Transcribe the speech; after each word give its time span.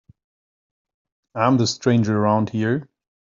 I'm 1.35 1.57
the 1.57 1.67
stranger 1.67 2.17
around 2.17 2.49
here. 2.49 2.89